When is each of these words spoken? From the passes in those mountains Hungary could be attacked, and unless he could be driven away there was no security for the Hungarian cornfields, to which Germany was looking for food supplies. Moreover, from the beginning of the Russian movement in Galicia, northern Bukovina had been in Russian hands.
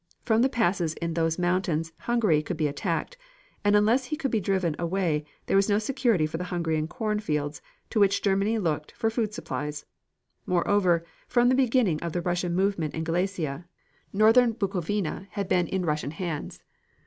From 0.25 0.41
the 0.41 0.49
passes 0.49 0.95
in 0.95 1.13
those 1.13 1.37
mountains 1.37 1.91
Hungary 1.99 2.41
could 2.41 2.57
be 2.57 2.65
attacked, 2.67 3.17
and 3.63 3.75
unless 3.75 4.05
he 4.05 4.15
could 4.15 4.31
be 4.31 4.39
driven 4.39 4.75
away 4.79 5.23
there 5.45 5.55
was 5.55 5.69
no 5.69 5.77
security 5.77 6.25
for 6.25 6.37
the 6.37 6.45
Hungarian 6.45 6.87
cornfields, 6.87 7.61
to 7.91 7.99
which 7.99 8.23
Germany 8.23 8.57
was 8.57 8.63
looking 8.63 8.95
for 8.95 9.11
food 9.11 9.31
supplies. 9.31 9.85
Moreover, 10.47 11.05
from 11.27 11.49
the 11.49 11.53
beginning 11.53 12.01
of 12.01 12.13
the 12.13 12.21
Russian 12.21 12.55
movement 12.55 12.95
in 12.95 13.03
Galicia, 13.03 13.67
northern 14.11 14.53
Bukovina 14.55 15.27
had 15.33 15.47
been 15.47 15.67
in 15.67 15.85
Russian 15.85 16.09
hands. 16.09 16.61